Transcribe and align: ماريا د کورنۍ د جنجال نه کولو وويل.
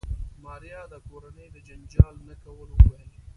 ماريا 0.43 0.81
د 0.91 0.93
کورنۍ 1.07 1.47
د 1.51 1.57
جنجال 1.67 2.15
نه 2.27 2.35
کولو 2.43 2.73
وويل. 2.81 3.11